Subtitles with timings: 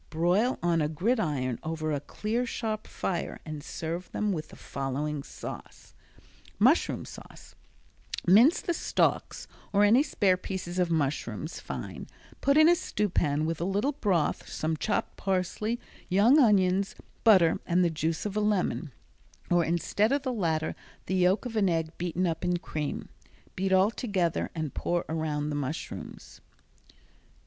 [0.09, 5.21] Broil on a gridiron over a clear sharp fire and serve them with the following
[5.21, 5.93] sauce:
[6.57, 7.53] Mushroom Sauce
[8.25, 12.07] Mince the stalks or any spare pieces of mushrooms fine,
[12.41, 15.79] put in a stewpan with a little broth, some chopped parsley,
[16.09, 18.91] young onions, butter and the juice of a lemon,
[19.51, 20.73] or instead of the latter
[21.05, 23.07] the yolk of an egg beaten up in cream.
[23.55, 26.41] Beat all together and pour around the mushrooms.